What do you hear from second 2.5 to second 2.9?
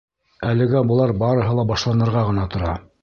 тора.